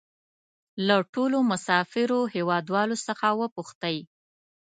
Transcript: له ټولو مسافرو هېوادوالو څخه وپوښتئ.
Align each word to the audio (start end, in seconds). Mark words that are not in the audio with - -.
له 0.87 0.95
ټولو 1.13 1.37
مسافرو 1.51 2.19
هېوادوالو 2.35 2.97
څخه 3.07 3.27
وپوښتئ. 3.41 3.97